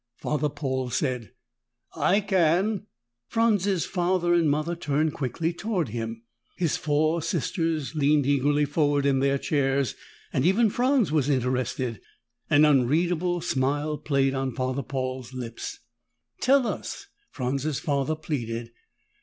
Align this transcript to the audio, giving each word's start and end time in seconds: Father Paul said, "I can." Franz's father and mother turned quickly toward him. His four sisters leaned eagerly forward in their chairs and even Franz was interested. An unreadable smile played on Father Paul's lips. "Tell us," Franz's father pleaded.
Father 0.17 0.49
Paul 0.49 0.89
said, 0.89 1.31
"I 1.95 2.21
can." 2.21 2.87
Franz's 3.27 3.85
father 3.85 4.33
and 4.33 4.49
mother 4.49 4.75
turned 4.75 5.13
quickly 5.13 5.53
toward 5.53 5.89
him. 5.89 6.23
His 6.57 6.75
four 6.75 7.21
sisters 7.21 7.93
leaned 7.93 8.25
eagerly 8.25 8.65
forward 8.65 9.05
in 9.05 9.19
their 9.19 9.37
chairs 9.37 9.93
and 10.33 10.43
even 10.43 10.71
Franz 10.71 11.11
was 11.11 11.29
interested. 11.29 12.01
An 12.49 12.65
unreadable 12.65 13.41
smile 13.41 13.99
played 13.99 14.33
on 14.33 14.53
Father 14.55 14.81
Paul's 14.81 15.33
lips. 15.35 15.81
"Tell 16.41 16.65
us," 16.65 17.05
Franz's 17.29 17.79
father 17.79 18.15
pleaded. 18.15 18.71